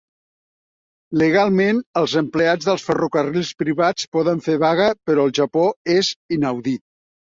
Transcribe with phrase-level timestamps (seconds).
[1.21, 5.67] Legalment, els empleats dels ferrocarrils privats poden fer vaga, però al Japó
[5.99, 6.83] és inaudit.